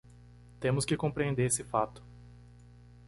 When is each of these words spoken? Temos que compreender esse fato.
Temos 0.59 0.83
que 0.83 0.97
compreender 0.97 1.45
esse 1.45 1.63
fato. 1.63 2.01